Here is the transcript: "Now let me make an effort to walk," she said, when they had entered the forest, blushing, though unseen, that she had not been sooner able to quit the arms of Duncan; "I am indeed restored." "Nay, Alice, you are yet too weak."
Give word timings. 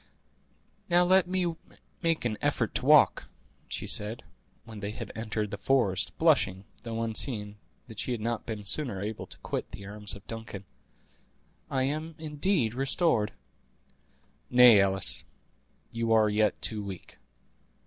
"Now 0.89 1.03
let 1.03 1.27
me 1.27 1.55
make 2.01 2.25
an 2.25 2.35
effort 2.41 2.73
to 2.73 2.87
walk," 2.87 3.25
she 3.67 3.85
said, 3.85 4.23
when 4.65 4.79
they 4.79 4.89
had 4.89 5.11
entered 5.13 5.51
the 5.51 5.59
forest, 5.59 6.11
blushing, 6.17 6.63
though 6.81 7.03
unseen, 7.03 7.57
that 7.87 7.99
she 7.99 8.11
had 8.11 8.19
not 8.19 8.47
been 8.47 8.65
sooner 8.65 8.99
able 8.99 9.27
to 9.27 9.37
quit 9.43 9.69
the 9.69 9.85
arms 9.85 10.15
of 10.15 10.25
Duncan; 10.25 10.65
"I 11.69 11.83
am 11.83 12.15
indeed 12.17 12.73
restored." 12.73 13.31
"Nay, 14.49 14.81
Alice, 14.81 15.23
you 15.91 16.11
are 16.13 16.29
yet 16.29 16.59
too 16.63 16.83
weak." 16.83 17.19